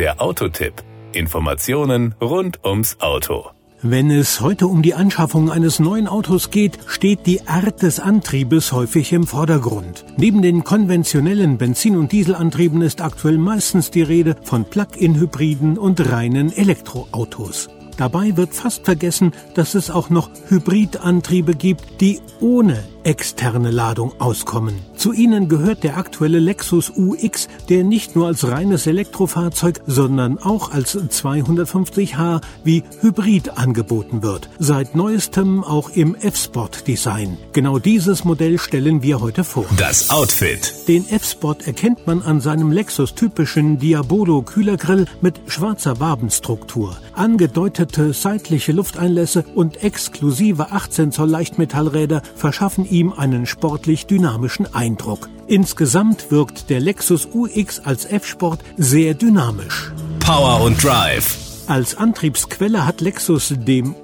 [0.00, 0.82] Der Autotipp.
[1.12, 3.50] Informationen rund ums Auto.
[3.82, 8.72] Wenn es heute um die Anschaffung eines neuen Autos geht, steht die Art des Antriebes
[8.72, 10.06] häufig im Vordergrund.
[10.16, 16.50] Neben den konventionellen Benzin- und Dieselantrieben ist aktuell meistens die Rede von Plug-in-Hybriden und reinen
[16.50, 17.68] Elektroautos.
[17.98, 24.80] Dabei wird fast vergessen, dass es auch noch Hybridantriebe gibt, die ohne externe Ladung auskommen.
[24.96, 30.72] Zu ihnen gehört der aktuelle Lexus UX, der nicht nur als reines Elektrofahrzeug, sondern auch
[30.72, 34.50] als 250h wie Hybrid angeboten wird.
[34.58, 37.38] Seit neuestem auch im F-Sport-Design.
[37.52, 39.64] Genau dieses Modell stellen wir heute vor.
[39.78, 40.86] Das Outfit.
[40.86, 49.82] Den F-Sport erkennt man an seinem Lexus-typischen Diabolo-Kühlergrill mit schwarzer Wabenstruktur, angedeutete seitliche Lufteinlässe und
[49.82, 55.28] exklusive 18 Zoll Leichtmetallräder verschaffen ihm einen sportlich dynamischen Eindruck.
[55.46, 59.92] Insgesamt wirkt der Lexus UX als F-Sport sehr dynamisch.
[60.20, 61.49] Power und Drive.
[61.70, 63.94] Als Antriebsquelle hat Lexus dem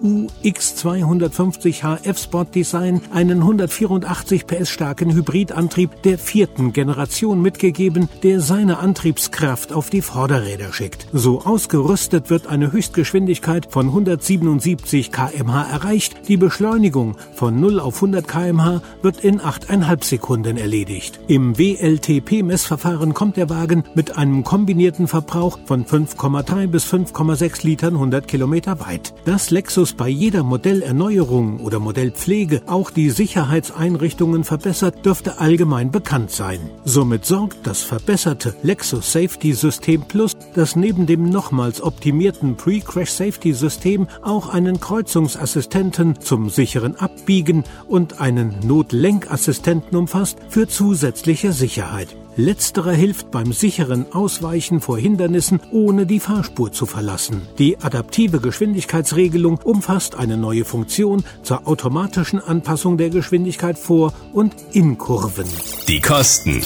[0.44, 9.72] UX250h F-Sport Design einen 184 PS starken Hybridantrieb der vierten Generation mitgegeben, der seine Antriebskraft
[9.72, 11.08] auf die Vorderräder schickt.
[11.12, 16.28] So ausgerüstet wird eine Höchstgeschwindigkeit von 177 kmh erreicht.
[16.28, 21.18] Die Beschleunigung von 0 auf 100 kmh wird in 8,5 Sekunden erledigt.
[21.26, 27.94] Im WLTP-Messverfahren kommt der Wagen mit einem kombinierten Verbrauch von 5,3 bis 5,6 6 Litern
[27.94, 29.14] 100 Kilometer weit.
[29.24, 36.60] Dass Lexus bei jeder Modellerneuerung oder Modellpflege auch die Sicherheitseinrichtungen verbessert, dürfte allgemein bekannt sein.
[36.84, 43.54] Somit sorgt das verbesserte Lexus Safety System Plus, das neben dem nochmals optimierten Pre-Crash Safety
[43.54, 52.08] System auch einen Kreuzungsassistenten zum sicheren Abbiegen und einen Notlenkassistenten umfasst, für zusätzliche Sicherheit.
[52.36, 57.42] Letzterer hilft beim sicheren Ausweichen vor Hindernissen, ohne die Fahrspur zu verlassen.
[57.58, 64.98] Die adaptive Geschwindigkeitsregelung umfasst eine neue Funktion zur automatischen Anpassung der Geschwindigkeit vor und in
[64.98, 65.46] Kurven.
[65.88, 66.60] Die Kosten.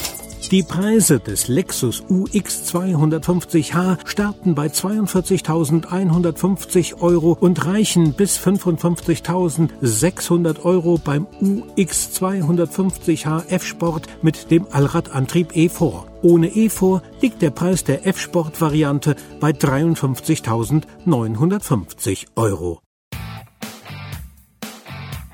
[0.50, 10.98] Die Preise des Lexus UX 250h starten bei 42.150 Euro und reichen bis 55.600 Euro
[10.98, 16.02] beim UX 250h F-Sport mit dem Allradantrieb E4.
[16.22, 22.80] Ohne E4 liegt der Preis der F-Sport-Variante bei 53.950 Euro.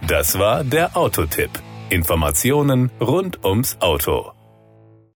[0.06, 1.53] Das war der Autotipp.
[1.88, 4.35] Informationen rund ums Auto.